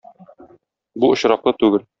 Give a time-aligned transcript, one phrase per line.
[1.03, 1.87] Бу очраклы түгел.